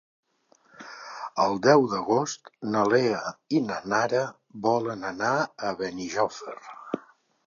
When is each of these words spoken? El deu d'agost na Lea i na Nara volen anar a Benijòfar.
El 1.41 1.57
deu 1.65 1.83
d'agost 1.91 2.49
na 2.75 2.81
Lea 2.93 3.19
i 3.57 3.61
na 3.65 3.77
Nara 3.93 4.21
volen 4.69 5.05
anar 5.11 5.35
a 5.69 5.75
Benijòfar. 5.83 6.57